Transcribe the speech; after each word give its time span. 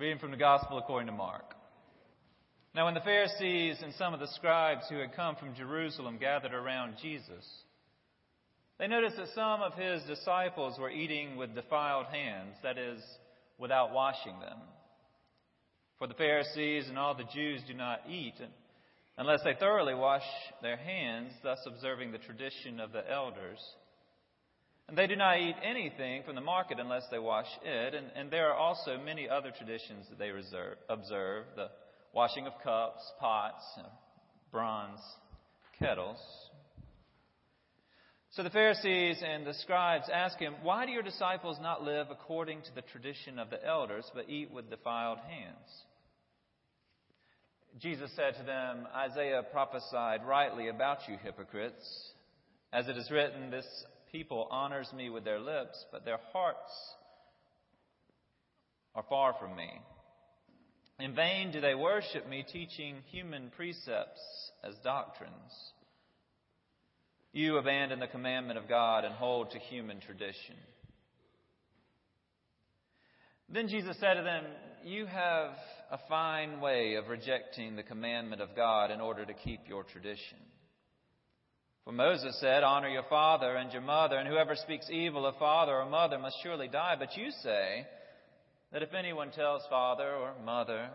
Reading 0.00 0.18
from 0.18 0.30
the 0.30 0.38
Gospel 0.38 0.78
according 0.78 1.08
to 1.08 1.12
Mark. 1.12 1.54
Now, 2.74 2.86
when 2.86 2.94
the 2.94 3.00
Pharisees 3.00 3.82
and 3.82 3.92
some 3.98 4.14
of 4.14 4.20
the 4.20 4.28
scribes 4.28 4.84
who 4.88 4.96
had 4.96 5.14
come 5.14 5.36
from 5.36 5.54
Jerusalem 5.54 6.16
gathered 6.18 6.54
around 6.54 6.94
Jesus, 7.02 7.46
they 8.78 8.86
noticed 8.86 9.18
that 9.18 9.28
some 9.34 9.60
of 9.60 9.74
his 9.74 10.02
disciples 10.04 10.78
were 10.78 10.88
eating 10.88 11.36
with 11.36 11.54
defiled 11.54 12.06
hands, 12.06 12.54
that 12.62 12.78
is, 12.78 13.02
without 13.58 13.92
washing 13.92 14.40
them. 14.40 14.56
For 15.98 16.06
the 16.06 16.14
Pharisees 16.14 16.88
and 16.88 16.98
all 16.98 17.14
the 17.14 17.24
Jews 17.34 17.60
do 17.68 17.74
not 17.74 18.00
eat 18.08 18.40
unless 19.18 19.40
they 19.44 19.52
thoroughly 19.52 19.94
wash 19.94 20.24
their 20.62 20.78
hands, 20.78 21.32
thus 21.42 21.58
observing 21.66 22.12
the 22.12 22.18
tradition 22.18 22.80
of 22.80 22.92
the 22.92 23.06
elders. 23.12 23.58
And 24.90 24.98
they 24.98 25.06
do 25.06 25.14
not 25.14 25.38
eat 25.38 25.54
anything 25.62 26.24
from 26.24 26.34
the 26.34 26.40
market 26.40 26.80
unless 26.80 27.04
they 27.12 27.20
wash 27.20 27.46
it. 27.64 27.94
And, 27.94 28.06
and 28.16 28.28
there 28.28 28.50
are 28.50 28.56
also 28.56 28.98
many 28.98 29.28
other 29.28 29.52
traditions 29.56 30.06
that 30.10 30.18
they 30.18 30.30
reserve, 30.30 30.78
observe 30.88 31.44
the 31.54 31.68
washing 32.12 32.48
of 32.48 32.54
cups, 32.64 33.00
pots, 33.20 33.62
bronze 34.50 34.98
kettles. 35.78 36.18
So 38.32 38.42
the 38.42 38.50
Pharisees 38.50 39.22
and 39.24 39.46
the 39.46 39.54
scribes 39.54 40.06
ask 40.12 40.36
him, 40.40 40.54
Why 40.64 40.86
do 40.86 40.90
your 40.90 41.04
disciples 41.04 41.58
not 41.62 41.84
live 41.84 42.08
according 42.10 42.62
to 42.62 42.74
the 42.74 42.82
tradition 42.82 43.38
of 43.38 43.48
the 43.48 43.64
elders, 43.64 44.10
but 44.12 44.28
eat 44.28 44.50
with 44.50 44.70
defiled 44.70 45.18
hands? 45.18 45.68
Jesus 47.78 48.10
said 48.16 48.34
to 48.38 48.42
them, 48.42 48.88
Isaiah 48.92 49.44
prophesied 49.52 50.26
rightly 50.26 50.66
about 50.66 51.08
you 51.08 51.16
hypocrites. 51.22 52.10
As 52.72 52.88
it 52.88 52.96
is 52.96 53.08
written, 53.08 53.52
this 53.52 53.66
people 54.12 54.48
honors 54.50 54.92
me 54.94 55.10
with 55.10 55.24
their 55.24 55.40
lips, 55.40 55.84
but 55.92 56.04
their 56.04 56.20
hearts 56.32 56.72
are 58.94 59.04
far 59.08 59.34
from 59.38 59.56
me. 59.56 59.70
In 60.98 61.14
vain 61.14 61.50
do 61.50 61.60
they 61.60 61.74
worship 61.74 62.28
me, 62.28 62.44
teaching 62.50 62.96
human 63.10 63.50
precepts 63.56 64.20
as 64.62 64.74
doctrines. 64.84 65.72
You 67.32 67.56
abandon 67.56 68.00
the 68.00 68.06
commandment 68.06 68.58
of 68.58 68.68
God 68.68 69.04
and 69.04 69.14
hold 69.14 69.52
to 69.52 69.58
human 69.58 70.00
tradition. 70.00 70.56
Then 73.48 73.68
Jesus 73.68 73.96
said 73.98 74.14
to 74.14 74.22
them, 74.22 74.44
You 74.84 75.06
have 75.06 75.52
a 75.90 75.98
fine 76.08 76.60
way 76.60 76.94
of 76.94 77.08
rejecting 77.08 77.76
the 77.76 77.82
commandment 77.82 78.42
of 78.42 78.54
God 78.54 78.90
in 78.90 79.00
order 79.00 79.24
to 79.24 79.34
keep 79.34 79.60
your 79.68 79.84
tradition. 79.84 80.38
For 81.84 81.92
Moses 81.92 82.38
said, 82.40 82.62
Honor 82.62 82.88
your 82.88 83.04
father 83.08 83.56
and 83.56 83.72
your 83.72 83.82
mother, 83.82 84.16
and 84.16 84.28
whoever 84.28 84.54
speaks 84.54 84.88
evil 84.90 85.26
of 85.26 85.36
father 85.38 85.74
or 85.74 85.88
mother 85.88 86.18
must 86.18 86.36
surely 86.42 86.68
die. 86.68 86.96
But 86.98 87.16
you 87.16 87.30
say 87.42 87.86
that 88.72 88.82
if 88.82 88.94
anyone 88.94 89.30
tells 89.30 89.62
father 89.70 90.14
or 90.14 90.34
mother, 90.44 90.90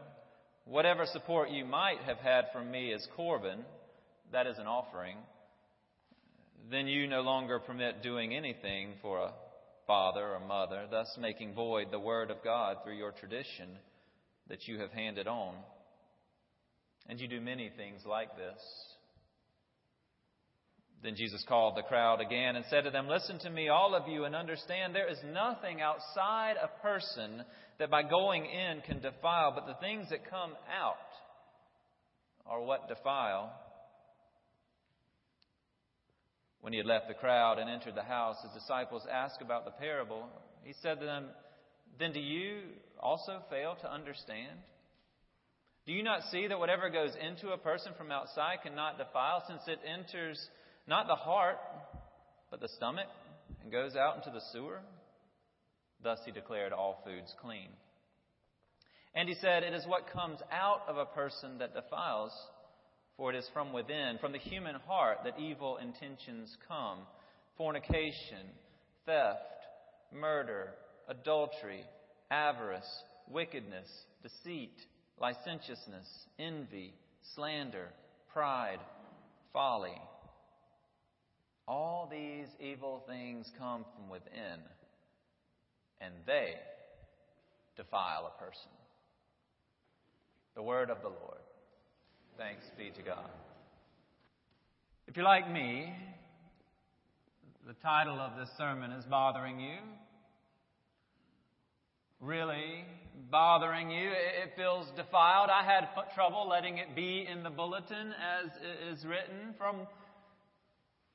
whatever 0.65 1.05
support 1.05 1.49
you 1.49 1.65
might 1.65 1.99
have 2.05 2.17
had 2.17 2.45
from 2.53 2.71
me 2.71 2.91
is 2.91 3.07
Corban, 3.15 3.65
that 4.31 4.47
is 4.47 4.57
an 4.57 4.67
offering, 4.67 5.17
then 6.69 6.87
you 6.87 7.07
no 7.07 7.21
longer 7.21 7.59
permit 7.59 8.01
doing 8.01 8.35
anything 8.35 8.93
for 9.01 9.19
a 9.19 9.33
father 9.85 10.33
or 10.33 10.39
mother, 10.39 10.85
thus 10.89 11.15
making 11.19 11.53
void 11.53 11.87
the 11.91 11.99
word 11.99 12.31
of 12.31 12.43
God 12.43 12.77
through 12.83 12.97
your 12.97 13.11
tradition 13.11 13.69
that 14.47 14.67
you 14.67 14.79
have 14.79 14.91
handed 14.91 15.27
on. 15.27 15.53
And 17.07 17.19
you 17.19 17.27
do 17.27 17.39
many 17.39 17.71
things 17.75 18.01
like 18.05 18.35
this. 18.35 18.59
Then 21.03 21.15
Jesus 21.15 21.43
called 21.47 21.77
the 21.77 21.83
crowd 21.83 22.19
again 22.19 22.55
and 22.55 22.65
said 22.69 22.85
to 22.85 22.89
them, 22.89 23.07
Listen 23.07 23.37
to 23.39 23.49
me, 23.49 23.69
all 23.69 23.93
of 23.93 24.07
you, 24.07 24.25
and 24.25 24.35
understand 24.35 24.95
there 24.95 25.09
is 25.09 25.19
nothing 25.33 25.81
outside 25.81 26.55
a 26.61 26.81
person 26.81 27.43
that 27.79 27.91
by 27.91 28.01
going 28.01 28.45
in 28.45 28.81
can 28.81 29.01
defile, 29.01 29.53
but 29.53 29.67
the 29.67 29.79
things 29.79 30.09
that 30.09 30.29
come 30.29 30.53
out 30.81 30.95
are 32.45 32.61
what 32.61 32.87
defile. 32.87 33.53
When 36.61 36.73
he 36.73 36.77
had 36.77 36.87
left 36.87 37.07
the 37.07 37.13
crowd 37.13 37.59
and 37.59 37.69
entered 37.69 37.95
the 37.95 38.03
house, 38.03 38.37
his 38.41 38.63
disciples 38.63 39.03
asked 39.11 39.41
about 39.41 39.65
the 39.65 39.71
parable. 39.71 40.27
He 40.63 40.73
said 40.81 40.99
to 40.99 41.05
them, 41.05 41.25
Then 41.99 42.11
do 42.11 42.19
you 42.19 42.61
also 42.99 43.43
fail 43.51 43.75
to 43.81 43.91
understand? 43.91 44.57
Do 45.85 45.93
you 45.93 46.01
not 46.01 46.23
see 46.31 46.47
that 46.47 46.57
whatever 46.57 46.89
goes 46.89 47.11
into 47.21 47.49
a 47.49 47.57
person 47.57 47.91
from 47.95 48.11
outside 48.11 48.63
cannot 48.63 48.97
defile, 48.97 49.43
since 49.47 49.61
it 49.67 49.79
enters 49.85 50.39
not 50.87 51.07
the 51.07 51.15
heart, 51.15 51.57
but 52.51 52.59
the 52.59 52.69
stomach, 52.69 53.07
and 53.61 53.71
goes 53.71 53.95
out 53.95 54.17
into 54.17 54.31
the 54.31 54.43
sewer? 54.51 54.79
Thus 56.03 56.19
he 56.25 56.31
declared 56.31 56.73
all 56.73 57.01
foods 57.03 57.33
clean. 57.41 57.69
And 59.15 59.29
he 59.29 59.35
said, 59.35 59.63
It 59.63 59.73
is 59.73 59.85
what 59.87 60.11
comes 60.11 60.39
out 60.51 60.81
of 60.87 60.97
a 60.97 61.05
person 61.05 61.57
that 61.59 61.73
defiles, 61.73 62.31
for 63.17 63.33
it 63.33 63.37
is 63.37 63.49
from 63.53 63.73
within, 63.73 64.17
from 64.19 64.33
the 64.33 64.37
human 64.37 64.75
heart, 64.87 65.19
that 65.23 65.39
evil 65.39 65.77
intentions 65.77 66.55
come 66.67 66.99
fornication, 67.57 68.45
theft, 69.05 69.39
murder, 70.13 70.71
adultery 71.07 71.83
avarice, 72.31 73.03
wickedness, 73.29 73.87
deceit, 74.23 74.73
licentiousness, 75.19 76.07
envy, 76.39 76.93
slander, 77.35 77.89
pride, 78.33 78.79
folly. 79.53 79.95
All 81.67 82.07
these 82.09 82.47
evil 82.59 83.03
things 83.07 83.51
come 83.57 83.85
from 83.95 84.09
within, 84.09 84.59
and 85.99 86.13
they 86.25 86.55
defile 87.75 88.31
a 88.35 88.43
person. 88.43 88.69
The 90.55 90.61
word 90.61 90.89
of 90.89 91.01
the 91.01 91.09
Lord. 91.09 91.41
Thanks 92.37 92.65
be 92.77 92.91
to 92.91 93.01
God. 93.01 93.29
If 95.07 95.15
you're 95.15 95.25
like 95.25 95.49
me, 95.51 95.93
the 97.65 97.73
title 97.73 98.19
of 98.19 98.37
this 98.37 98.49
sermon 98.57 98.91
is 98.91 99.05
bothering 99.05 99.59
you 99.59 99.77
really 102.19 102.83
bothering 103.31 103.91
you. 103.91 104.09
It 104.09 104.53
feels 104.55 104.87
defiled. 104.95 105.49
I 105.49 105.63
had 105.63 105.87
trouble 106.13 106.47
letting 106.49 106.77
it 106.77 106.95
be 106.95 107.27
in 107.31 107.43
the 107.43 107.49
bulletin 107.49 108.13
as 108.13 108.51
it 108.57 108.93
is 108.93 109.05
written. 109.05 109.53
From, 109.57 109.87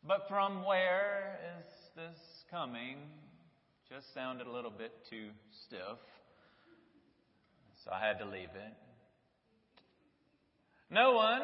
but 0.07 0.27
from 0.29 0.65
where 0.65 1.39
is 1.59 1.67
this 1.97 2.19
coming? 2.51 2.97
Just 3.89 4.13
sounded 4.15 4.47
a 4.47 4.51
little 4.51 4.71
bit 4.71 4.93
too 5.09 5.29
stiff. 5.67 5.99
So 7.85 7.91
I 7.93 8.07
had 8.07 8.19
to 8.19 8.25
leave 8.25 8.51
it. 8.55 8.75
No 10.91 11.13
one, 11.13 11.43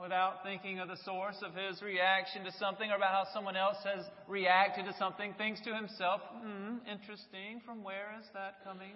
without 0.00 0.44
thinking 0.44 0.78
of 0.78 0.88
the 0.88 0.96
source 1.04 1.36
of 1.42 1.52
his 1.52 1.82
reaction 1.82 2.44
to 2.44 2.52
something 2.58 2.90
or 2.90 2.96
about 2.96 3.10
how 3.10 3.24
someone 3.34 3.56
else 3.56 3.78
has 3.84 4.04
reacted 4.28 4.84
to 4.84 4.94
something, 4.98 5.34
thinks 5.36 5.60
to 5.62 5.74
himself, 5.74 6.20
hmm, 6.32 6.76
interesting, 6.90 7.60
from 7.66 7.82
where 7.82 8.14
is 8.20 8.26
that 8.34 8.62
coming? 8.62 8.94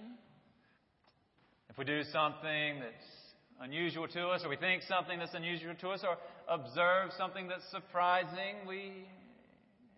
If 1.69 1.77
we 1.77 1.85
do 1.85 2.03
something 2.13 2.79
that's 2.79 3.28
unusual 3.61 4.09
to 4.09 4.29
us, 4.29 4.43
or 4.45 4.49
we 4.49 4.57
think 4.57 4.83
something 4.83 5.19
that's 5.19 5.35
unusual 5.35 5.75
to 5.81 5.89
us, 5.91 6.01
or 6.03 6.17
observe 6.49 7.11
something 7.17 7.49
that's 7.49 7.69
surprising, 7.71 8.67
we 8.67 9.07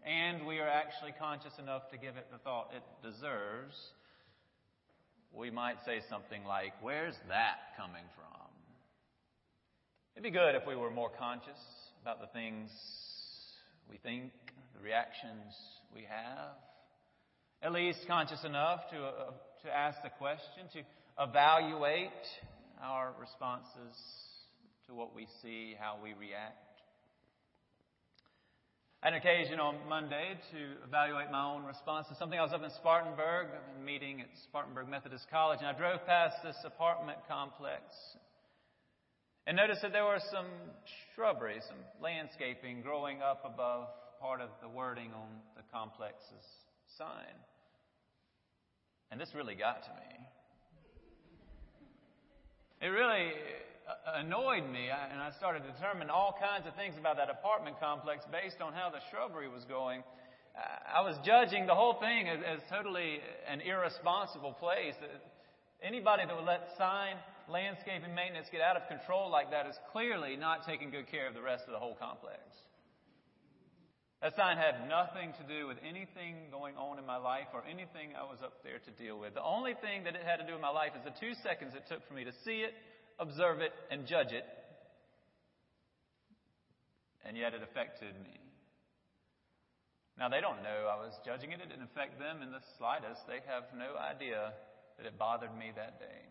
and 0.04 0.46
we 0.46 0.58
are 0.58 0.68
actually 0.68 1.12
conscious 1.18 1.52
enough 1.58 1.90
to 1.90 1.98
give 1.98 2.16
it 2.16 2.26
the 2.32 2.38
thought 2.38 2.70
it 2.74 2.82
deserves, 3.06 3.76
we 5.32 5.50
might 5.50 5.76
say 5.84 6.00
something 6.08 6.44
like, 6.44 6.72
Where's 6.80 7.14
that 7.28 7.76
coming 7.76 8.04
from? 8.16 8.26
It'd 10.14 10.24
be 10.24 10.30
good 10.30 10.54
if 10.54 10.66
we 10.66 10.74
were 10.74 10.90
more 10.90 11.10
conscious 11.18 11.60
about 12.02 12.20
the 12.20 12.26
things 12.28 12.70
we 13.88 13.98
think, 13.98 14.32
the 14.76 14.82
reactions 14.82 15.54
we 15.94 16.02
have. 16.02 16.56
At 17.62 17.72
least 17.72 18.00
conscious 18.06 18.42
enough 18.44 18.80
to, 18.90 18.96
uh, 18.96 19.30
to 19.64 19.76
ask 19.76 20.02
the 20.02 20.10
question, 20.10 20.64
to 20.72 20.80
evaluate 21.22 22.10
our 22.82 23.12
responses 23.20 23.96
to 24.86 24.94
what 24.94 25.14
we 25.14 25.26
see, 25.42 25.76
how 25.78 25.96
we 26.02 26.14
react. 26.14 26.70
An 29.02 29.14
occasion 29.14 29.60
on 29.60 29.76
Monday 29.88 30.36
to 30.52 30.58
evaluate 30.86 31.30
my 31.30 31.42
own 31.42 31.64
response 31.64 32.06
to 32.08 32.14
something. 32.16 32.38
I 32.38 32.42
was 32.42 32.52
up 32.52 32.62
in 32.62 32.70
Spartanburg, 32.76 33.48
meeting 33.82 34.20
at 34.20 34.28
Spartanburg 34.44 34.88
Methodist 34.88 35.24
College, 35.30 35.60
and 35.60 35.68
I 35.68 35.72
drove 35.72 36.04
past 36.06 36.36
this 36.44 36.56
apartment 36.64 37.18
complex 37.26 37.80
and 39.46 39.56
noticed 39.56 39.80
that 39.82 39.92
there 39.92 40.04
were 40.04 40.20
some 40.30 40.46
shrubbery, 41.14 41.60
some 41.66 41.78
landscaping 42.02 42.82
growing 42.82 43.22
up 43.22 43.42
above 43.44 43.88
part 44.20 44.42
of 44.42 44.50
the 44.60 44.68
wording 44.68 45.12
on 45.14 45.28
the 45.56 45.62
complex's 45.72 46.46
sign. 46.98 47.34
And 49.10 49.18
this 49.18 49.30
really 49.34 49.54
got 49.54 49.82
to 49.84 49.90
me. 49.90 50.26
It 52.80 52.88
really 52.88 53.36
uh, 53.84 54.24
annoyed 54.24 54.64
me, 54.64 54.88
and 54.88 55.20
I 55.20 55.30
started 55.36 55.60
to 55.68 55.70
determine 55.76 56.08
all 56.08 56.32
kinds 56.40 56.66
of 56.66 56.74
things 56.76 56.96
about 56.96 57.20
that 57.20 57.28
apartment 57.28 57.76
complex 57.78 58.24
based 58.32 58.62
on 58.64 58.72
how 58.72 58.88
the 58.88 59.04
shrubbery 59.12 59.48
was 59.52 59.64
going. 59.68 60.02
I 60.56 61.00
was 61.02 61.16
judging 61.24 61.66
the 61.66 61.74
whole 61.74 62.00
thing 62.00 62.28
as, 62.28 62.40
as 62.40 62.60
totally 62.72 63.20
an 63.46 63.60
irresponsible 63.60 64.52
place. 64.52 64.94
Anybody 65.82 66.24
that 66.26 66.34
would 66.34 66.44
let 66.44 66.72
sign, 66.76 67.16
landscaping 67.48 68.14
maintenance 68.14 68.48
get 68.50 68.60
out 68.60 68.76
of 68.76 68.88
control 68.88 69.30
like 69.30 69.50
that 69.52 69.66
is 69.66 69.76
clearly 69.92 70.36
not 70.36 70.66
taking 70.66 70.90
good 70.90 71.08
care 71.10 71.28
of 71.28 71.34
the 71.34 71.42
rest 71.42 71.64
of 71.68 71.72
the 71.72 71.78
whole 71.78 71.96
complex. 72.00 72.40
That 74.20 74.36
sign 74.36 74.60
had 74.60 74.84
nothing 74.84 75.32
to 75.40 75.44
do 75.48 75.66
with 75.66 75.78
anything 75.80 76.52
going 76.52 76.76
on 76.76 76.98
in 76.98 77.06
my 77.06 77.16
life 77.16 77.48
or 77.56 77.64
anything 77.64 78.12
I 78.12 78.28
was 78.28 78.44
up 78.44 78.60
there 78.62 78.76
to 78.76 78.92
deal 79.00 79.18
with. 79.18 79.32
The 79.32 79.42
only 79.42 79.72
thing 79.80 80.04
that 80.04 80.14
it 80.14 80.20
had 80.20 80.44
to 80.44 80.46
do 80.46 80.52
with 80.52 80.60
my 80.60 80.68
life 80.70 80.92
is 80.92 81.00
the 81.04 81.16
two 81.16 81.32
seconds 81.42 81.72
it 81.72 81.88
took 81.88 82.06
for 82.06 82.12
me 82.12 82.24
to 82.24 82.32
see 82.44 82.60
it, 82.60 82.76
observe 83.18 83.60
it, 83.60 83.72
and 83.90 84.06
judge 84.06 84.32
it. 84.36 84.44
And 87.24 87.36
yet 87.36 87.54
it 87.54 87.64
affected 87.64 88.12
me. 88.20 88.36
Now, 90.20 90.28
they 90.28 90.44
don't 90.44 90.60
know 90.60 90.84
I 90.84 91.00
was 91.00 91.16
judging 91.24 91.52
it. 91.52 91.64
It 91.64 91.72
didn't 91.72 91.88
affect 91.88 92.20
them 92.20 92.44
in 92.44 92.52
the 92.52 92.60
slightest. 92.76 93.24
They 93.24 93.40
have 93.48 93.72
no 93.72 93.96
idea 93.96 94.52
that 94.98 95.08
it 95.08 95.16
bothered 95.16 95.56
me 95.56 95.72
that 95.76 95.96
day. 95.98 96.28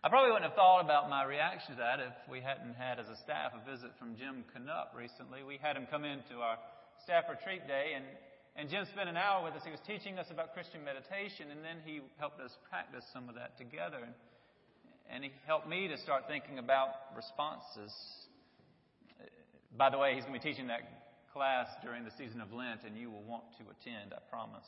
I 0.00 0.08
probably 0.08 0.32
wouldn't 0.32 0.48
have 0.48 0.56
thought 0.56 0.80
about 0.80 1.12
my 1.12 1.28
reaction 1.28 1.76
to 1.76 1.84
that 1.84 2.00
if 2.00 2.16
we 2.24 2.40
hadn't 2.40 2.72
had, 2.72 2.96
as 2.96 3.12
a 3.12 3.20
staff, 3.20 3.52
a 3.52 3.60
visit 3.68 3.92
from 4.00 4.16
Jim 4.16 4.48
Canup 4.48 4.96
recently. 4.96 5.44
We 5.44 5.60
had 5.60 5.76
him 5.76 5.84
come 5.92 6.08
into 6.08 6.40
our 6.40 6.56
staff 7.04 7.28
retreat 7.28 7.68
day, 7.68 7.92
and, 7.92 8.08
and 8.56 8.72
Jim 8.72 8.88
spent 8.96 9.12
an 9.12 9.20
hour 9.20 9.44
with 9.44 9.52
us. 9.52 9.60
He 9.60 9.68
was 9.68 9.84
teaching 9.84 10.16
us 10.16 10.24
about 10.32 10.56
Christian 10.56 10.80
meditation, 10.88 11.52
and 11.52 11.60
then 11.60 11.84
he 11.84 12.00
helped 12.16 12.40
us 12.40 12.48
practice 12.72 13.04
some 13.12 13.28
of 13.28 13.36
that 13.36 13.60
together. 13.60 14.00
And, 14.00 14.16
and 15.12 15.20
he 15.20 15.36
helped 15.44 15.68
me 15.68 15.84
to 15.92 16.00
start 16.00 16.24
thinking 16.24 16.56
about 16.56 17.12
responses. 17.12 17.92
By 19.76 19.92
the 19.92 20.00
way, 20.00 20.16
he's 20.16 20.24
going 20.24 20.32
to 20.32 20.40
be 20.40 20.48
teaching 20.48 20.72
that 20.72 20.80
class 21.36 21.68
during 21.84 22.08
the 22.08 22.16
season 22.16 22.40
of 22.40 22.56
Lent, 22.56 22.88
and 22.88 22.96
you 22.96 23.12
will 23.12 23.28
want 23.28 23.44
to 23.60 23.68
attend, 23.68 24.16
I 24.16 24.24
promise. 24.32 24.64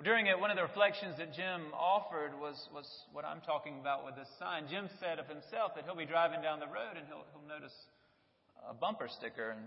During 0.00 0.26
it, 0.26 0.40
one 0.40 0.50
of 0.50 0.56
the 0.56 0.62
reflections 0.62 1.14
that 1.18 1.34
Jim 1.34 1.68
offered 1.76 2.32
was, 2.40 2.56
was 2.72 2.88
what 3.12 3.24
I'm 3.24 3.40
talking 3.42 3.78
about 3.78 4.04
with 4.04 4.16
this 4.16 4.28
sign. 4.38 4.64
Jim 4.68 4.88
said 4.98 5.18
of 5.18 5.28
himself 5.28 5.76
that 5.76 5.84
he'll 5.84 5.94
be 5.94 6.06
driving 6.06 6.40
down 6.40 6.58
the 6.58 6.66
road 6.66 6.96
and 6.96 7.06
he'll, 7.06 7.22
he'll 7.30 7.46
notice 7.46 7.74
a 8.68 8.74
bumper 8.74 9.06
sticker 9.06 9.50
and, 9.50 9.60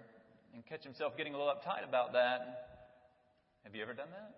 and 0.54 0.66
catch 0.66 0.84
himself 0.84 1.16
getting 1.16 1.36
a 1.36 1.38
little 1.38 1.54
uptight 1.54 1.88
about 1.88 2.14
that. 2.14 2.84
Have 3.64 3.76
you 3.76 3.84
ever 3.84 3.94
done 3.94 4.10
that? 4.12 4.36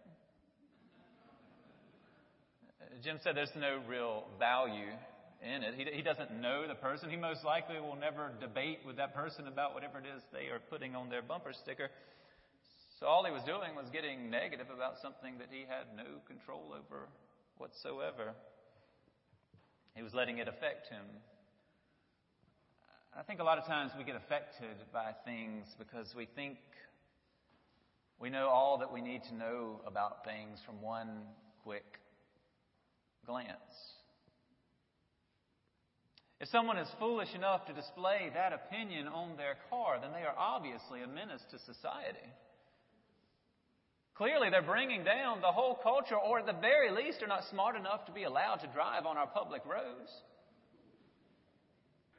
Uh, 2.82 3.04
Jim 3.04 3.18
said 3.24 3.36
there's 3.36 3.56
no 3.56 3.80
real 3.88 4.26
value 4.38 4.92
in 5.42 5.64
it. 5.64 5.74
He, 5.76 5.86
he 5.98 6.02
doesn't 6.02 6.32
know 6.42 6.68
the 6.68 6.76
person. 6.76 7.10
He 7.10 7.18
most 7.18 7.44
likely 7.44 7.80
will 7.80 7.98
never 7.98 8.32
debate 8.40 8.80
with 8.86 8.98
that 8.98 9.16
person 9.16 9.48
about 9.48 9.74
whatever 9.74 10.00
it 10.00 10.06
is 10.06 10.22
they 10.32 10.48
are 10.54 10.60
putting 10.70 10.96
on 10.96 11.10
their 11.10 11.22
bumper 11.22 11.54
sticker. 11.54 11.90
So 13.00 13.06
all 13.06 13.24
he 13.24 13.32
was 13.32 13.44
doing 13.44 13.76
was 13.76 13.86
getting 13.94 14.32
negative 14.32 14.68
about 14.74 14.96
something 15.02 15.38
that 15.38 15.50
he 15.52 15.66
had 15.70 15.86
no 15.96 16.18
control 16.26 16.74
over 16.74 17.10
whatsoever. 17.58 18.34
He 19.94 20.02
was 20.02 20.16
letting 20.16 20.40
it 20.40 20.48
affect 20.48 20.90
him. 20.90 21.06
I 23.16 23.22
think 23.22 23.40
a 23.40 23.44
lot 23.44 23.60
of 23.60 23.66
times 23.66 23.92
we 23.98 24.04
get 24.04 24.16
affected 24.16 24.78
by 24.92 25.12
things 25.26 25.68
because 25.78 26.14
we 26.16 26.28
think 26.36 26.58
we 28.20 28.32
know 28.32 28.48
all 28.48 28.80
that 28.80 28.92
we 28.92 29.02
need 29.02 29.22
to 29.30 29.36
know 29.36 29.82
about 29.86 30.26
things 30.26 30.60
from 30.66 30.82
one 30.82 31.22
quick 31.64 32.00
glance. 33.28 33.58
If 36.40 36.50
someone 36.50 36.78
is 36.78 36.88
foolish 37.00 37.34
enough 37.36 37.66
to 37.68 37.74
display 37.74 38.32
that 38.34 38.54
opinion 38.54 39.08
on 39.08 39.38
their 39.38 39.58
car, 39.70 40.00
then 40.02 40.12
they 40.14 40.26
are 40.26 40.36
obviously 40.38 41.04
a 41.04 41.08
menace 41.08 41.42
to 41.52 41.60
society. 41.60 42.26
Clearly, 44.18 44.50
they're 44.50 44.64
bringing 44.64 45.04
down 45.04 45.42
the 45.42 45.52
whole 45.52 45.76
culture, 45.76 46.18
or 46.18 46.40
at 46.40 46.48
the 46.48 46.54
very 46.54 46.90
least, 46.90 47.22
are 47.22 47.28
not 47.28 47.46
smart 47.52 47.76
enough 47.76 48.06
to 48.08 48.12
be 48.12 48.24
allowed 48.24 48.58
to 48.62 48.68
drive 48.68 49.06
on 49.06 49.16
our 49.16 49.28
public 49.28 49.62
roads. 49.64 50.10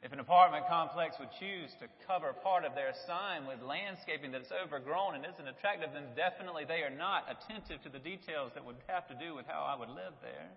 If 0.01 0.13
an 0.13 0.21
apartment 0.21 0.63
complex 0.69 1.17
would 1.19 1.27
choose 1.41 1.71
to 1.81 1.91
cover 2.07 2.31
part 2.31 2.63
of 2.63 2.73
their 2.73 2.93
sign 3.05 3.45
with 3.45 3.61
landscaping 3.61 4.31
that's 4.31 4.51
overgrown 4.63 5.15
and 5.15 5.25
isn't 5.25 5.47
attractive, 5.47 5.89
then 5.93 6.15
definitely 6.15 6.63
they 6.63 6.83
are 6.87 6.95
not 6.95 7.25
attentive 7.27 7.83
to 7.83 7.89
the 7.89 7.99
details 7.99 8.51
that 8.55 8.63
would 8.63 8.77
have 8.87 9.09
to 9.09 9.15
do 9.15 9.35
with 9.35 9.45
how 9.45 9.67
I 9.67 9.77
would 9.77 9.89
live 9.89 10.15
there. 10.21 10.47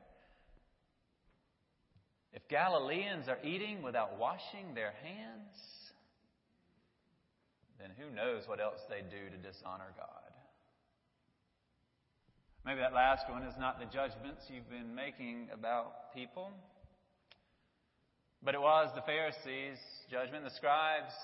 If 2.33 2.47
Galileans 2.47 3.27
are 3.27 3.39
eating 3.43 3.83
without 3.83 4.17
washing 4.17 4.75
their 4.75 4.95
hands, 5.03 5.59
then 7.81 7.91
who 7.99 8.15
knows 8.15 8.47
what 8.47 8.61
else 8.61 8.79
they 8.89 9.03
do 9.03 9.29
to 9.29 9.37
dishonor 9.43 9.91
God. 9.99 10.22
Maybe 12.65 12.79
that 12.79 12.95
last 12.95 13.27
one 13.29 13.43
is 13.43 13.55
not 13.59 13.81
the 13.81 13.87
judgments 13.87 14.47
you've 14.47 14.71
been 14.71 14.95
making 14.95 15.49
about 15.53 16.15
people, 16.15 16.51
but 18.43 18.55
it 18.55 18.61
was 18.61 18.87
the 18.95 19.03
Pharisees' 19.03 19.83
judgment, 20.11 20.45
the 20.45 20.55
scribes' 20.55 21.15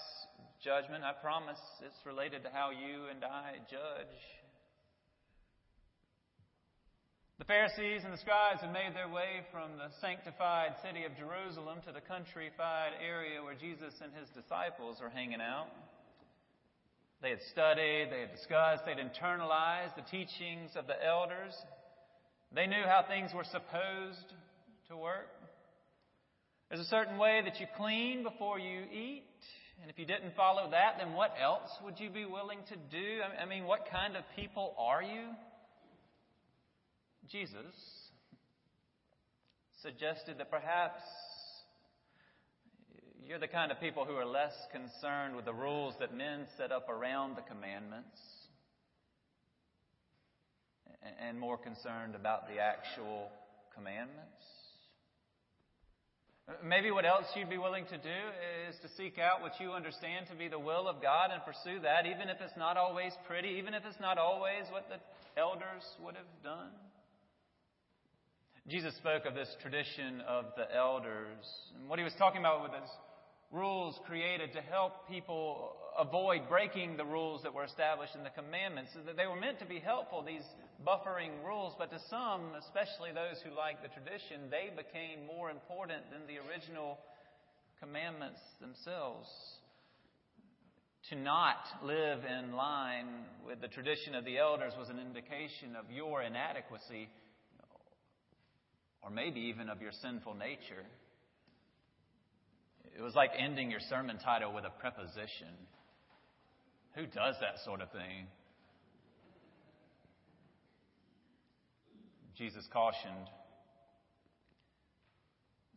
judgment. 0.63 1.05
I 1.05 1.13
promise 1.15 1.63
it's 1.87 1.99
related 2.05 2.43
to 2.43 2.51
how 2.51 2.71
you 2.71 3.07
and 3.07 3.23
I 3.23 3.63
judge. 3.71 4.19
The 7.39 7.47
Pharisees 7.47 8.03
and 8.03 8.13
the 8.13 8.19
scribes 8.19 8.61
had 8.61 8.73
made 8.73 8.99
their 8.99 9.09
way 9.09 9.47
from 9.55 9.79
the 9.79 9.95
sanctified 10.03 10.75
city 10.83 11.07
of 11.07 11.15
Jerusalem 11.15 11.79
to 11.87 11.95
the 11.95 12.03
countrified 12.03 12.99
area 12.99 13.39
where 13.39 13.55
Jesus 13.55 13.95
and 14.03 14.11
his 14.11 14.27
disciples 14.35 14.99
are 14.99 15.09
hanging 15.09 15.39
out. 15.41 15.71
They 17.21 17.31
had 17.31 17.43
studied, 17.51 18.09
they 18.11 18.21
had 18.21 18.33
discussed, 18.33 18.85
they'd 18.87 18.97
internalized 18.97 19.97
the 19.97 20.03
teachings 20.11 20.71
of 20.77 20.87
the 20.87 20.95
elders. 21.05 21.55
They 22.55 22.67
knew 22.67 22.83
how 22.85 23.05
things 23.09 23.33
were 23.35 23.45
supposed 23.45 24.33
to 24.89 24.97
work. 24.97 25.29
There's 26.69 26.81
a 26.81 26.89
certain 26.89 27.19
way 27.19 27.41
that 27.45 27.59
you 27.61 27.67
clean 27.77 28.23
before 28.23 28.59
you 28.59 28.83
eat. 28.93 29.25
And 29.81 29.91
if 29.91 29.99
you 29.99 30.07
didn't 30.07 30.35
follow 30.37 30.71
that, 30.71 30.97
then 30.99 31.13
what 31.15 31.35
else 31.41 31.71
would 31.85 31.99
you 31.99 32.11
be 32.11 32.25
willing 32.25 32.59
to 32.69 32.77
do? 32.91 33.21
I 33.41 33.47
mean, 33.47 33.65
what 33.65 33.89
kind 33.91 34.17
of 34.17 34.25
people 34.37 34.75
are 34.79 35.03
you? 35.03 35.29
Jesus 37.31 37.75
suggested 39.83 40.39
that 40.39 40.51
perhaps 40.51 41.03
you're 43.29 43.39
the 43.39 43.47
kind 43.47 43.71
of 43.71 43.79
people 43.79 44.07
who 44.07 44.15
are 44.15 44.25
less 44.25 44.55
concerned 44.73 45.37
with 45.37 45.45
the 45.45 45.53
rules 45.53 45.93
that 46.01 46.17
men 46.17 46.47
set 46.57 46.73
up 46.73 46.89
around 46.89 47.37
the 47.37 47.43
commandments 47.43 48.17
and 51.21 51.39
more 51.39 51.59
concerned 51.59 52.15
about 52.15 52.49
the 52.49 52.59
actual 52.59 53.29
commandments. 53.77 54.41
Maybe 56.65 56.91
what 56.91 57.05
else 57.05 57.27
you'd 57.37 57.51
be 57.51 57.59
willing 57.59 57.85
to 57.93 57.99
do 57.99 58.21
is 58.67 58.75
to 58.81 58.89
seek 58.97 59.19
out 59.19 59.43
what 59.43 59.53
you 59.61 59.73
understand 59.73 60.27
to 60.31 60.35
be 60.35 60.49
the 60.49 60.59
will 60.59 60.89
of 60.89 61.03
God 61.03 61.29
and 61.31 61.43
pursue 61.45 61.81
that, 61.83 62.07
even 62.07 62.31
if 62.31 62.41
it's 62.41 62.57
not 62.57 62.79
always 62.79 63.13
pretty, 63.27 63.61
even 63.61 63.75
if 63.75 63.83
it's 63.85 64.01
not 64.01 64.17
always 64.17 64.65
what 64.71 64.89
the 64.89 64.97
elders 65.39 65.85
would 66.03 66.15
have 66.15 66.33
done. 66.43 66.73
Jesus 68.67 68.97
spoke 68.97 69.27
of 69.27 69.35
this 69.35 69.55
tradition 69.61 70.23
of 70.27 70.47
the 70.57 70.75
elders. 70.75 71.45
And 71.79 71.91
what 71.91 71.99
he 71.99 72.05
was 72.05 72.15
talking 72.19 72.41
about 72.41 72.63
with 72.63 72.73
this 72.73 72.89
rules 73.51 73.99
created 74.07 74.53
to 74.53 74.61
help 74.61 75.09
people 75.09 75.73
avoid 75.99 76.49
breaking 76.49 76.97
the 76.97 77.05
rules 77.05 77.43
that 77.43 77.53
were 77.53 77.65
established 77.65 78.15
in 78.15 78.23
the 78.23 78.31
commandments. 78.31 78.93
They 79.17 79.27
were 79.27 79.41
meant 79.41 79.59
to 79.61 79.67
be 79.67 79.81
helpful, 79.81 80.23
these 80.23 80.47
buffering 80.87 81.31
rules, 81.45 81.75
but 81.79 81.91
to 81.91 81.99
some, 82.09 82.53
especially 82.61 83.11
those 83.11 83.41
who 83.43 83.57
like 83.57 83.83
the 83.83 83.89
tradition, 83.89 84.51
they 84.51 84.71
became 84.71 85.27
more 85.27 85.51
important 85.51 86.03
than 86.13 86.23
the 86.29 86.39
original 86.49 86.99
commandments 87.81 88.41
themselves. 88.61 89.29
To 91.11 91.17
not 91.17 91.65
live 91.83 92.21
in 92.25 92.53
line 92.53 93.25
with 93.47 93.61
the 93.61 93.69
tradition 93.69 94.15
of 94.15 94.25
the 94.25 94.37
elders 94.37 94.75
was 94.79 94.91
an 94.91 94.99
indication 94.99 95.75
of 95.75 95.91
your 95.91 96.23
inadequacy, 96.23 97.09
or 99.03 99.11
maybe 99.11 99.41
even 99.41 99.71
of 99.71 99.81
your 99.81 99.93
sinful 100.03 100.35
nature. 100.35 100.85
It 102.97 103.03
was 103.03 103.15
like 103.15 103.31
ending 103.39 103.71
your 103.71 103.81
sermon 103.89 104.19
title 104.19 104.53
with 104.53 104.65
a 104.65 104.71
preposition. 104.71 105.49
Who 106.95 107.03
does 107.07 107.37
that 107.41 107.59
sort 107.65 107.81
of 107.81 107.91
thing? 107.93 108.27
Jesus 112.37 112.67
cautioned. 112.73 113.29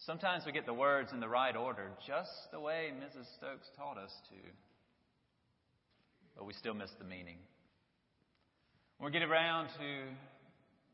Sometimes 0.06 0.44
we 0.46 0.52
get 0.52 0.66
the 0.66 0.74
words 0.74 1.12
in 1.12 1.20
the 1.20 1.28
right 1.28 1.56
order, 1.56 1.92
just 2.08 2.30
the 2.52 2.60
way 2.60 2.92
Mrs. 2.96 3.26
Stokes 3.38 3.68
taught 3.78 3.98
us 3.98 4.12
to, 4.30 4.36
but 6.36 6.46
we 6.46 6.54
still 6.54 6.74
miss 6.74 6.90
the 6.98 7.06
meaning. 7.06 7.38
We 9.00 9.12
get 9.12 9.24
around 9.24 9.68
to 9.78 10.04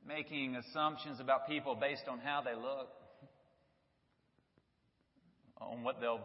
making 0.06 0.56
assumptions 0.56 1.20
about 1.20 1.48
people 1.48 1.76
based 1.76 2.08
on 2.10 2.20
how 2.20 2.42
they 2.42 2.56
look, 2.56 2.90
on 5.62 5.84
what 5.84 6.00
they'll 6.00 6.22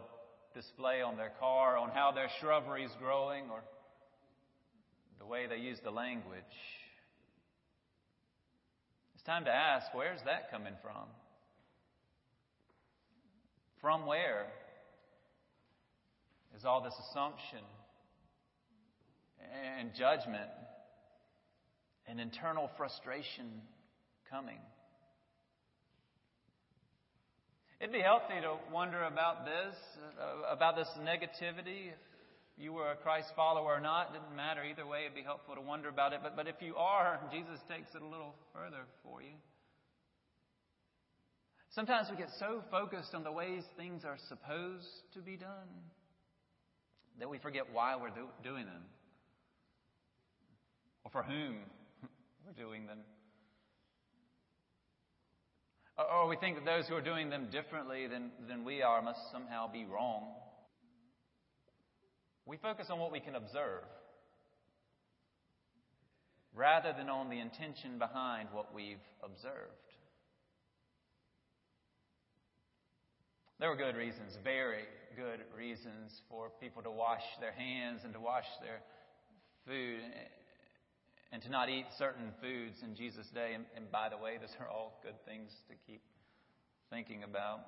display 0.53 1.01
on 1.01 1.17
their 1.17 1.31
car, 1.39 1.77
on 1.77 1.89
how 1.89 2.11
their 2.11 2.29
shrubbery 2.39 2.83
is 2.83 2.91
growing, 2.99 3.49
or 3.49 3.63
the 5.19 5.25
way 5.25 5.47
they 5.47 5.57
use 5.57 5.79
the 5.83 5.91
language. 5.91 6.43
It's 9.15 9.23
time 9.23 9.45
to 9.45 9.51
ask 9.51 9.87
where's 9.93 10.19
that 10.25 10.51
coming 10.51 10.73
from? 10.81 11.07
From 13.81 14.05
where 14.05 14.47
is 16.57 16.65
all 16.65 16.81
this 16.83 16.93
assumption 17.09 17.59
and 19.77 19.91
judgment 19.97 20.49
and 22.07 22.19
internal 22.19 22.69
frustration 22.77 23.61
coming? 24.29 24.59
It'd 27.83 27.91
be 27.91 27.99
healthy 27.99 28.39
to 28.39 28.55
wonder 28.71 29.03
about 29.03 29.43
this, 29.43 29.75
uh, 30.17 30.49
about 30.49 30.77
this 30.77 30.87
negativity. 31.03 31.91
If 31.91 32.55
you 32.57 32.71
were 32.71 32.91
a 32.91 32.95
Christ 32.95 33.27
follower 33.35 33.75
or 33.75 33.81
not, 33.81 34.07
it 34.07 34.13
didn't 34.13 34.37
matter. 34.37 34.63
Either 34.63 34.87
way, 34.87 35.01
it'd 35.01 35.13
be 35.13 35.21
helpful 35.21 35.53
to 35.55 35.59
wonder 35.59 35.89
about 35.89 36.13
it. 36.13 36.21
But, 36.23 36.37
but 36.37 36.47
if 36.47 36.55
you 36.61 36.77
are, 36.77 37.19
Jesus 37.33 37.59
takes 37.67 37.93
it 37.93 38.01
a 38.01 38.05
little 38.07 38.35
further 38.53 38.85
for 39.03 39.21
you. 39.21 39.35
Sometimes 41.71 42.07
we 42.09 42.15
get 42.15 42.29
so 42.39 42.63
focused 42.71 43.13
on 43.13 43.25
the 43.25 43.33
ways 43.33 43.63
things 43.75 44.05
are 44.05 44.17
supposed 44.29 44.87
to 45.15 45.19
be 45.19 45.35
done 45.35 45.67
that 47.19 47.29
we 47.29 47.37
forget 47.37 47.63
why 47.73 47.97
we're 47.97 48.11
do- 48.11 48.31
doing 48.45 48.63
them 48.63 48.83
or 51.03 51.11
for 51.11 51.23
whom 51.23 51.57
we're 52.45 52.63
doing 52.63 52.87
them. 52.87 52.99
Or 55.97 56.27
we 56.27 56.35
think 56.37 56.55
that 56.55 56.65
those 56.65 56.87
who 56.87 56.95
are 56.95 57.01
doing 57.01 57.29
them 57.29 57.49
differently 57.51 58.07
than, 58.07 58.31
than 58.47 58.63
we 58.65 58.81
are 58.81 59.01
must 59.01 59.19
somehow 59.31 59.71
be 59.71 59.85
wrong. 59.85 60.33
We 62.45 62.57
focus 62.57 62.87
on 62.89 62.99
what 62.99 63.11
we 63.11 63.19
can 63.19 63.35
observe 63.35 63.83
rather 66.55 66.93
than 66.95 67.09
on 67.09 67.29
the 67.29 67.39
intention 67.39 67.97
behind 67.97 68.49
what 68.51 68.73
we've 68.73 68.97
observed. 69.23 69.71
There 73.59 73.69
were 73.69 73.77
good 73.77 73.95
reasons, 73.95 74.37
very 74.43 74.83
good 75.15 75.39
reasons 75.55 76.11
for 76.29 76.49
people 76.59 76.81
to 76.83 76.91
wash 76.91 77.23
their 77.39 77.53
hands 77.53 78.01
and 78.03 78.13
to 78.13 78.19
wash 78.19 78.45
their 78.61 78.81
food 79.65 80.01
and 81.33 81.41
to 81.41 81.49
not 81.49 81.67
eat 81.67 81.85
certain 81.97 82.31
foods 82.39 82.77
in 82.83 82.95
Jesus' 82.95 83.25
day. 83.33 83.53
And, 83.55 83.65
and 83.75 83.91
by 83.91 84.07
the 84.07 84.17
way, 84.17 84.37
those 84.39 84.55
are 84.59 84.69
all 84.69 84.99
good 85.01 85.15
things 85.25 85.49
to 85.67 85.73
keep 85.87 86.03
thinking 86.91 87.23
about. 87.23 87.61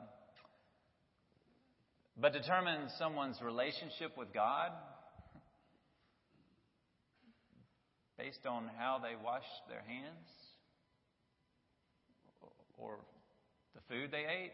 But 2.15 2.31
determine 2.31 2.89
someone's 2.99 3.41
relationship 3.41 4.15
with 4.15 4.31
God 4.33 4.69
based 8.19 8.45
on 8.45 8.69
how 8.77 8.99
they 9.01 9.15
wash 9.21 9.43
their 9.67 9.81
hands 9.81 10.29
or 12.77 12.99
the 13.73 13.81
food 13.89 14.11
they 14.11 14.25
ate. 14.29 14.53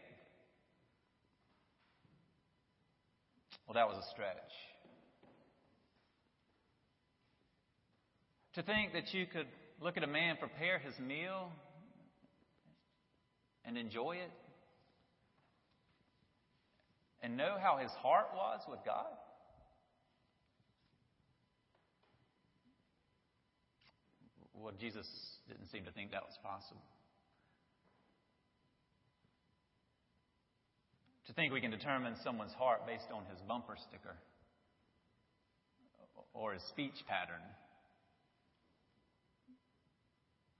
Well, 3.66 3.74
that 3.74 3.86
was 3.86 4.02
a 4.02 4.10
stretch. 4.10 4.71
To 8.54 8.62
think 8.62 8.92
that 8.92 9.14
you 9.14 9.26
could 9.26 9.46
look 9.80 9.96
at 9.96 10.02
a 10.02 10.06
man 10.06 10.36
prepare 10.38 10.78
his 10.78 10.98
meal 10.98 11.50
and 13.64 13.78
enjoy 13.78 14.16
it 14.16 14.30
and 17.22 17.36
know 17.36 17.56
how 17.60 17.78
his 17.78 17.90
heart 17.92 18.26
was 18.34 18.60
with 18.68 18.80
God? 18.84 19.06
Well, 24.54 24.74
Jesus 24.78 25.06
didn't 25.48 25.68
seem 25.72 25.84
to 25.84 25.90
think 25.90 26.10
that 26.10 26.22
was 26.22 26.36
possible. 26.42 26.82
To 31.26 31.32
think 31.32 31.52
we 31.52 31.60
can 31.60 31.70
determine 31.70 32.14
someone's 32.22 32.52
heart 32.52 32.86
based 32.86 33.10
on 33.14 33.24
his 33.30 33.40
bumper 33.48 33.76
sticker 33.88 34.16
or 36.34 36.52
his 36.52 36.62
speech 36.68 36.94
pattern 37.08 37.40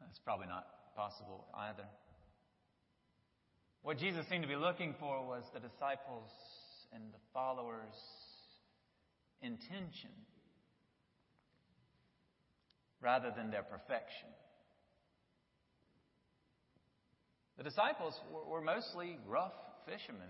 that's 0.06 0.18
probably 0.24 0.46
not 0.46 0.66
possible 0.96 1.46
either. 1.56 1.84
What 3.82 3.98
Jesus 3.98 4.26
seemed 4.28 4.42
to 4.42 4.48
be 4.48 4.56
looking 4.56 4.94
for 5.00 5.26
was 5.26 5.42
the 5.52 5.60
disciples' 5.60 6.30
and 6.92 7.02
the 7.12 7.18
followers' 7.32 7.98
intention 9.42 10.10
rather 13.00 13.32
than 13.36 13.50
their 13.50 13.64
perfection. 13.64 14.28
The 17.58 17.64
disciples 17.64 18.14
were, 18.48 18.60
mostly 18.60 19.18
rough 19.26 19.52
fishermen. 19.86 20.28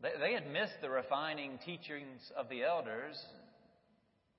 They, 0.00 0.10
they 0.18 0.32
had 0.32 0.50
missed 0.50 0.80
the 0.80 0.90
refining 0.90 1.58
teachings 1.64 2.20
of 2.36 2.48
the 2.48 2.64
elders 2.64 3.22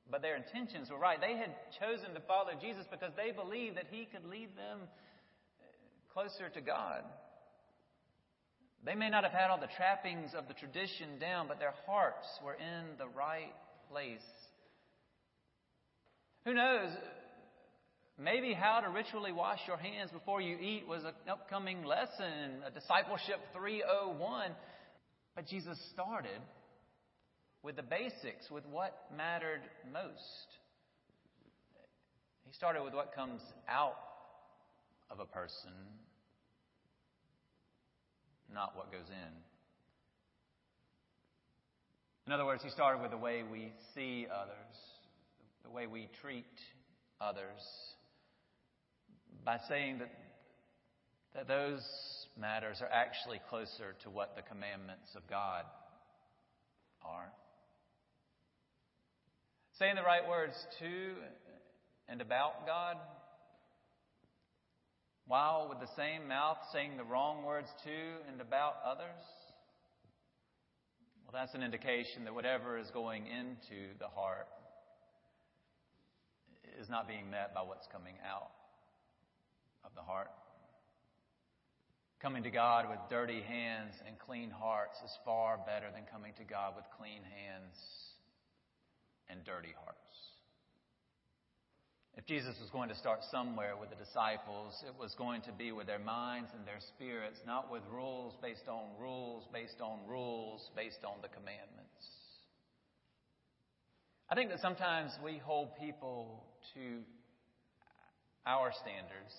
but 0.10 0.22
their 0.22 0.36
intentions 0.36 0.90
were 0.90 1.00
right. 1.00 1.20
They 1.20 1.38
had 1.38 1.56
chosen 1.80 2.14
to 2.14 2.22
follow 2.22 2.52
Jesus 2.60 2.86
because 2.92 3.12
they 3.18 3.32
believed 3.32 3.78
that 3.78 3.88
he 3.90 4.06
could 4.06 4.26
lead 4.30 4.50
them 4.56 4.80
uh, 4.82 6.14
closer 6.14 6.50
to 6.50 6.62
God. 6.62 7.04
They 8.86 8.94
may 8.94 9.10
not 9.10 9.24
have 9.24 9.34
had 9.34 9.50
all 9.50 9.60
the 9.60 9.74
trappings 9.76 10.32
of 10.38 10.48
the 10.48 10.54
tradition 10.54 11.18
down, 11.20 11.48
but 11.48 11.58
their 11.58 11.74
hearts 11.88 12.28
were 12.44 12.54
in 12.54 12.98
the 13.00 13.08
right 13.08 13.54
place. 13.90 14.20
Who 16.46 16.54
knows? 16.54 16.90
Maybe 18.22 18.54
how 18.54 18.82
to 18.82 18.90
ritually 18.90 19.32
wash 19.32 19.60
your 19.68 19.78
hands 19.78 20.12
before 20.12 20.40
you 20.40 20.58
eat 20.58 20.88
was 20.88 21.04
an 21.04 21.14
upcoming 21.30 21.84
lesson, 21.84 22.62
a 22.66 22.72
discipleship 22.72 23.40
301. 23.54 24.52
But 25.36 25.48
Jesus 25.48 25.78
started 25.92 26.40
with 27.66 27.76
the 27.76 27.84
basics, 27.84 28.52
with 28.52 28.64
what 28.68 28.96
mattered 29.18 29.62
most. 29.92 30.48
He 32.46 32.54
started 32.54 32.84
with 32.84 32.94
what 32.94 33.16
comes 33.16 33.42
out 33.68 33.98
of 35.10 35.20
a 35.20 35.26
person, 35.26 35.72
not 38.54 38.78
what 38.78 38.92
goes 38.92 39.10
in. 39.10 39.34
In 42.28 42.34
other 42.34 42.46
words, 42.46 42.62
he 42.64 42.70
started 42.70 43.02
with 43.02 43.10
the 43.10 43.18
way 43.18 43.42
we 43.52 43.74
see 43.96 44.28
others, 44.32 44.78
the 45.64 45.72
way 45.72 45.88
we 45.88 46.08
treat 46.22 46.46
others, 47.20 47.62
by 49.44 49.58
saying 49.68 49.98
that, 50.00 50.12
that 51.34 51.48
those 51.48 51.82
matters 52.40 52.78
are 52.82 52.90
actually 52.92 53.40
closer 53.50 53.96
to 54.04 54.12
what 54.12 54.36
the 54.36 54.44
commandments 54.44 55.10
of 55.16 55.28
God 55.28 55.66
are. 57.04 57.32
Saying 59.78 59.96
the 59.96 60.04
right 60.04 60.26
words 60.26 60.56
to 60.80 61.16
and 62.08 62.22
about 62.22 62.66
God, 62.66 62.96
while 65.28 65.68
with 65.68 65.82
the 65.82 65.94
same 65.98 66.30
mouth 66.30 66.58
saying 66.72 66.96
the 66.96 67.04
wrong 67.04 67.44
words 67.44 67.68
to 67.84 68.32
and 68.32 68.40
about 68.40 68.76
others? 68.86 69.26
Well, 71.26 71.34
that's 71.34 71.54
an 71.56 71.62
indication 71.62 72.24
that 72.24 72.34
whatever 72.34 72.78
is 72.78 72.90
going 72.92 73.28
into 73.28 73.92
the 74.00 74.08
heart 74.08 74.48
is 76.80 76.88
not 76.88 77.06
being 77.06 77.30
met 77.30 77.54
by 77.54 77.62
what's 77.62 77.88
coming 77.92 78.16
out 78.26 78.52
of 79.84 79.92
the 79.94 80.02
heart. 80.02 80.32
Coming 82.22 82.44
to 82.44 82.50
God 82.50 82.90
with 82.90 83.00
dirty 83.10 83.42
hands 83.42 83.94
and 84.08 84.18
clean 84.20 84.52
hearts 84.52 85.00
is 85.04 85.12
far 85.26 85.60
better 85.66 85.88
than 85.94 86.04
coming 86.10 86.32
to 86.38 86.46
God 86.46 86.76
with 86.78 86.86
clean 86.98 87.24
hands 87.24 88.05
and 89.30 89.44
dirty 89.44 89.74
hearts. 89.84 90.00
If 92.18 92.26
Jesus 92.26 92.56
was 92.62 92.70
going 92.70 92.88
to 92.90 92.96
start 92.96 93.20
somewhere 93.30 93.76
with 93.76 93.90
the 93.90 93.98
disciples, 93.98 94.74
it 94.88 94.94
was 94.98 95.14
going 95.18 95.42
to 95.44 95.52
be 95.52 95.74
with 95.74 95.88
their 95.88 96.00
minds 96.00 96.50
and 96.56 96.66
their 96.66 96.80
spirits, 96.96 97.40
not 97.46 97.70
with 97.70 97.84
rules 97.92 98.34
based 98.42 98.70
on 98.70 98.96
rules, 99.00 99.44
based 99.52 99.82
on 99.82 100.00
rules, 100.08 100.70
based 100.76 101.04
on 101.04 101.22
the 101.22 101.28
commandments. 101.28 102.04
I 104.30 104.36
think 104.36 104.50
that 104.50 104.62
sometimes 104.62 105.12
we 105.24 105.38
hold 105.38 105.76
people 105.78 106.46
to 106.74 107.04
our 108.48 108.72
standards. 108.82 109.34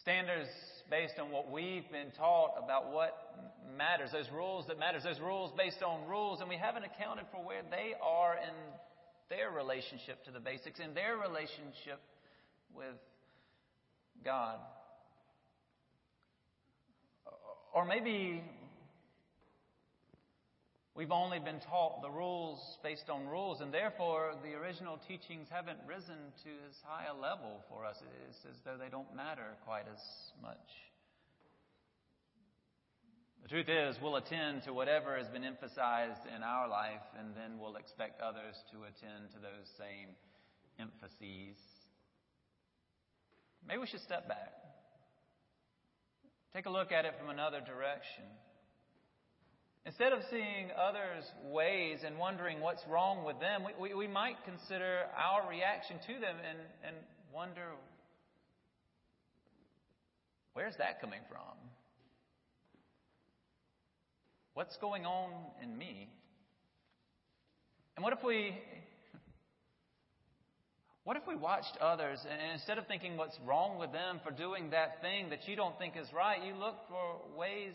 Standards 0.00 0.48
based 0.90 1.14
on 1.20 1.30
what 1.30 1.50
we've 1.50 1.90
been 1.90 2.10
taught 2.16 2.54
about 2.62 2.92
what 2.92 3.12
matters, 3.76 4.10
those 4.12 4.30
rules 4.32 4.66
that 4.68 4.78
matters, 4.78 5.02
those 5.02 5.20
rules 5.20 5.52
based 5.56 5.82
on 5.82 6.08
rules, 6.08 6.40
and 6.40 6.48
we 6.48 6.56
haven't 6.56 6.84
accounted 6.84 7.26
for 7.32 7.44
where 7.44 7.62
they 7.70 7.92
are 8.02 8.34
in 8.34 8.54
their 9.28 9.50
relationship 9.50 10.24
to 10.24 10.30
the 10.30 10.40
basics, 10.40 10.78
in 10.78 10.94
their 10.94 11.16
relationship 11.16 12.00
with 12.74 12.94
God. 14.24 14.58
Or 17.74 17.84
maybe 17.84 18.42
We've 20.96 21.12
only 21.12 21.38
been 21.38 21.60
taught 21.60 22.00
the 22.00 22.08
rules 22.08 22.58
based 22.82 23.10
on 23.10 23.28
rules, 23.28 23.60
and 23.60 23.68
therefore 23.68 24.32
the 24.42 24.54
original 24.54 24.98
teachings 25.06 25.46
haven't 25.50 25.76
risen 25.86 26.16
to 26.42 26.50
as 26.66 26.74
high 26.88 27.04
a 27.04 27.14
level 27.14 27.60
for 27.68 27.84
us. 27.84 28.00
It's 28.30 28.40
as 28.48 28.56
though 28.64 28.78
they 28.80 28.88
don't 28.88 29.14
matter 29.14 29.44
quite 29.66 29.84
as 29.92 30.00
much. 30.40 30.56
The 33.42 33.48
truth 33.50 33.68
is, 33.68 34.00
we'll 34.00 34.16
attend 34.16 34.62
to 34.64 34.72
whatever 34.72 35.18
has 35.18 35.28
been 35.28 35.44
emphasized 35.44 36.24
in 36.34 36.42
our 36.42 36.66
life, 36.66 37.04
and 37.20 37.36
then 37.36 37.60
we'll 37.60 37.76
expect 37.76 38.22
others 38.22 38.56
to 38.72 38.88
attend 38.88 39.30
to 39.34 39.38
those 39.38 39.68
same 39.76 40.16
emphases. 40.80 41.60
Maybe 43.68 43.80
we 43.80 43.86
should 43.86 44.00
step 44.00 44.26
back. 44.28 44.54
Take 46.54 46.64
a 46.64 46.70
look 46.70 46.90
at 46.90 47.04
it 47.04 47.12
from 47.20 47.28
another 47.28 47.60
direction. 47.60 48.24
Instead 49.86 50.12
of 50.12 50.18
seeing 50.30 50.70
others' 50.76 51.24
ways 51.44 52.00
and 52.04 52.18
wondering 52.18 52.60
what's 52.60 52.82
wrong 52.88 53.24
with 53.24 53.38
them, 53.38 53.62
we, 53.62 53.90
we, 53.90 53.94
we 53.94 54.08
might 54.08 54.34
consider 54.44 55.04
our 55.16 55.48
reaction 55.48 55.96
to 56.08 56.14
them 56.14 56.34
and, 56.50 56.58
and 56.84 56.96
wonder 57.32 57.68
where's 60.54 60.74
that 60.78 61.00
coming 61.00 61.20
from? 61.28 61.38
What's 64.54 64.76
going 64.78 65.06
on 65.06 65.30
in 65.62 65.78
me? 65.78 66.08
And 67.94 68.02
what 68.02 68.12
if 68.12 68.24
we 68.24 68.58
what 71.04 71.16
if 71.16 71.22
we 71.28 71.36
watched 71.36 71.76
others 71.80 72.18
and 72.28 72.52
instead 72.52 72.78
of 72.78 72.88
thinking 72.88 73.16
what's 73.16 73.38
wrong 73.46 73.78
with 73.78 73.92
them 73.92 74.18
for 74.24 74.32
doing 74.32 74.70
that 74.70 75.00
thing 75.00 75.30
that 75.30 75.46
you 75.46 75.54
don't 75.54 75.78
think 75.78 75.94
is 75.96 76.08
right, 76.12 76.42
you 76.44 76.54
look 76.56 76.74
for 76.88 77.38
ways 77.38 77.74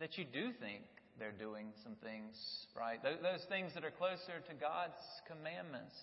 that 0.00 0.18
you 0.18 0.24
do 0.24 0.52
think 0.60 0.82
they're 1.18 1.32
doing 1.32 1.68
some 1.82 1.96
things 2.02 2.34
right, 2.76 3.02
those 3.02 3.44
things 3.48 3.72
that 3.74 3.84
are 3.84 3.90
closer 3.90 4.40
to 4.48 4.54
God's 4.54 5.00
commandments. 5.26 5.94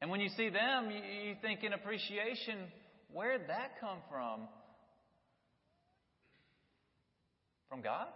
And 0.00 0.10
when 0.10 0.20
you 0.20 0.28
see 0.36 0.50
them, 0.50 0.90
you 0.90 1.34
think 1.40 1.64
in 1.64 1.72
appreciation, 1.72 2.58
where'd 3.12 3.48
that 3.48 3.80
come 3.80 3.98
from? 4.10 4.40
From 7.70 7.80
God? 7.80 8.06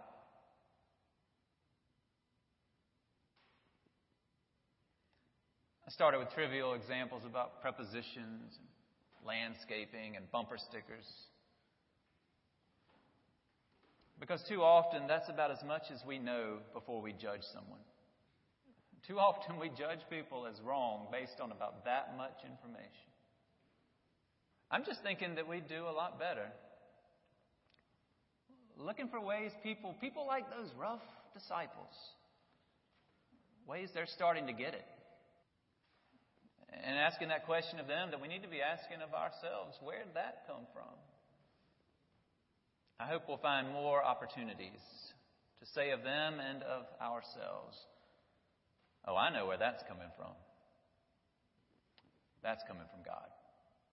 I 5.87 5.91
started 5.91 6.19
with 6.19 6.29
trivial 6.33 6.73
examples 6.73 7.23
about 7.27 7.61
prepositions, 7.61 8.13
and 8.15 9.27
landscaping, 9.27 10.15
and 10.15 10.29
bumper 10.31 10.57
stickers. 10.69 11.05
Because 14.21 14.43
too 14.47 14.61
often, 14.61 15.07
that's 15.07 15.29
about 15.29 15.49
as 15.49 15.63
much 15.65 15.89
as 15.91 16.05
we 16.05 16.19
know 16.19 16.59
before 16.75 17.01
we 17.01 17.11
judge 17.11 17.41
someone. 17.51 17.81
Too 19.07 19.17
often, 19.17 19.59
we 19.59 19.69
judge 19.69 19.97
people 20.11 20.45
as 20.45 20.61
wrong 20.61 21.07
based 21.11 21.41
on 21.41 21.51
about 21.51 21.85
that 21.85 22.15
much 22.15 22.37
information. 22.45 23.09
I'm 24.69 24.85
just 24.85 25.01
thinking 25.01 25.35
that 25.35 25.49
we'd 25.49 25.67
do 25.67 25.89
a 25.89 25.91
lot 25.91 26.19
better. 26.19 26.45
Looking 28.77 29.09
for 29.09 29.19
ways 29.19 29.51
people, 29.63 29.95
people 29.99 30.27
like 30.27 30.51
those 30.51 30.69
rough 30.77 31.01
disciples, 31.33 31.97
ways 33.67 33.89
they're 33.95 34.05
starting 34.05 34.45
to 34.45 34.53
get 34.53 34.75
it. 34.75 34.85
And 36.71 36.97
asking 36.97 37.29
that 37.29 37.47
question 37.47 37.79
of 37.79 37.87
them 37.87 38.11
that 38.11 38.21
we 38.21 38.27
need 38.27 38.43
to 38.43 38.47
be 38.47 38.61
asking 38.61 39.01
of 39.01 39.13
ourselves 39.13 39.77
where 39.81 39.97
did 40.05 40.13
that 40.13 40.45
come 40.47 40.67
from? 40.73 40.93
I 43.01 43.07
hope 43.07 43.23
we'll 43.27 43.37
find 43.37 43.73
more 43.73 44.03
opportunities 44.03 44.77
to 45.59 45.65
say 45.73 45.89
of 45.89 46.03
them 46.03 46.39
and 46.39 46.61
of 46.61 46.85
ourselves, 47.01 47.75
oh, 49.07 49.15
I 49.15 49.33
know 49.33 49.47
where 49.47 49.57
that's 49.57 49.81
coming 49.89 50.09
from. 50.15 50.33
That's 52.43 52.61
coming 52.67 52.85
from 52.93 53.01
God. 53.03 53.25